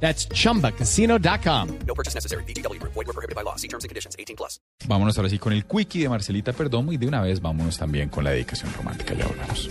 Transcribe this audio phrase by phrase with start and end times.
[0.00, 1.78] That's chumbacasino.com.
[1.86, 2.44] No purchase necessary.
[2.44, 2.80] BGW.
[2.82, 3.56] Void were prohibited by law.
[3.56, 4.14] See terms and conditions.
[4.18, 4.60] 18 plus.
[4.86, 8.08] Vámonos ahora sí con el quickie de Marcelita Perdomo y de una vez vámonos también
[8.08, 9.14] con la dedicación romántica.
[9.14, 9.68] Ya volvemos.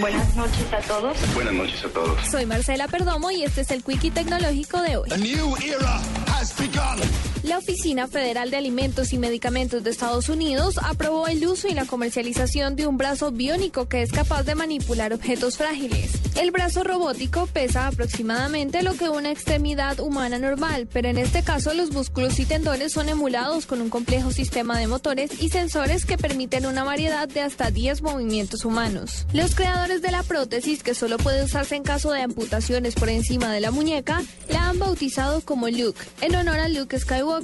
[0.00, 1.34] Buenas noches a todos.
[1.34, 2.26] Buenas noches a todos.
[2.26, 5.10] Soy Marcela Perdomo y este es el Quickie Tecnológico de hoy.
[5.12, 6.00] A new era
[6.38, 7.37] has begun.
[7.48, 11.86] La Oficina Federal de Alimentos y Medicamentos de Estados Unidos aprobó el uso y la
[11.86, 16.10] comercialización de un brazo biónico que es capaz de manipular objetos frágiles.
[16.36, 21.72] El brazo robótico pesa aproximadamente lo que una extremidad humana normal, pero en este caso
[21.72, 26.18] los músculos y tendones son emulados con un complejo sistema de motores y sensores que
[26.18, 29.26] permiten una variedad de hasta 10 movimientos humanos.
[29.32, 33.50] Los creadores de la prótesis, que solo puede usarse en caso de amputaciones por encima
[33.50, 36.94] de la muñeca, la han bautizado como Luke, en honor a Luke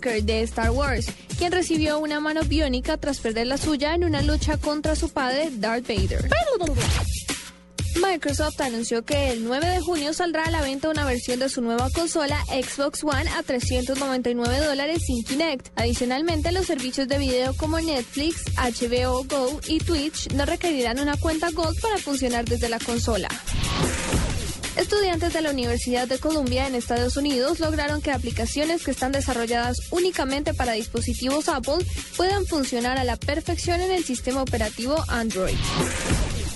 [0.01, 1.07] De Star Wars,
[1.39, 5.51] quien recibió una mano biónica tras perder la suya en una lucha contra su padre,
[5.53, 6.29] Darth Vader.
[8.03, 11.63] Microsoft anunció que el 9 de junio saldrá a la venta una versión de su
[11.63, 15.69] nueva consola Xbox One a 399 dólares sin Kinect.
[15.77, 21.51] Adicionalmente, los servicios de video como Netflix, HBO Go y Twitch no requerirán una cuenta
[21.51, 23.29] Gold para funcionar desde la consola.
[24.77, 29.79] Estudiantes de la Universidad de Columbia en Estados Unidos lograron que aplicaciones que están desarrolladas
[29.91, 31.85] únicamente para dispositivos Apple
[32.17, 35.55] puedan funcionar a la perfección en el sistema operativo Android.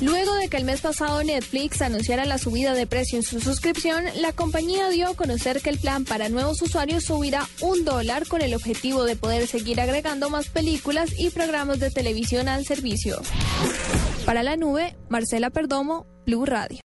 [0.00, 4.04] Luego de que el mes pasado Netflix anunciara la subida de precio en su suscripción,
[4.16, 8.42] la compañía dio a conocer que el plan para nuevos usuarios subirá un dólar con
[8.42, 13.20] el objetivo de poder seguir agregando más películas y programas de televisión al servicio.
[14.24, 16.80] Para la nube, Marcela Perdomo, Blue Radio.